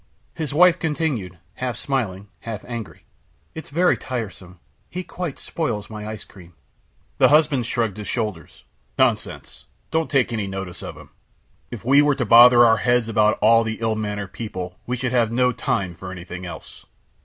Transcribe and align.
His 0.33 0.51
wife 0.51 0.79
continued, 0.79 1.37
half 1.57 1.75
smiling, 1.75 2.27
half 2.39 2.65
angry: 2.65 3.03
"It's 3.53 3.69
very 3.69 3.95
tiresome! 3.97 4.59
He 4.89 5.03
quite 5.03 5.37
spoils 5.37 5.91
my 5.91 6.07
ice 6.07 6.23
cream." 6.23 6.53
The 7.19 7.27
husband 7.27 7.67
shrugged 7.67 7.97
his 7.97 8.07
shoulders. 8.07 8.63
"Nonsense! 8.97 9.65
Don't 9.91 10.09
take 10.09 10.33
any 10.33 10.47
notice 10.47 10.81
of 10.81 10.97
him. 10.97 11.11
If 11.69 11.85
we 11.85 12.01
were 12.01 12.15
to 12.15 12.25
bother 12.25 12.65
our 12.65 12.77
heads 12.77 13.09
about 13.09 13.37
all 13.41 13.63
the 13.63 13.77
ill 13.79 13.95
mannered 13.95 14.33
people 14.33 14.75
we 14.87 14.95
should 14.95 15.11
have 15.11 15.31
no 15.31 15.51
time 15.51 15.93
for 15.93 16.11
anything 16.11 16.47
else." 16.47 16.83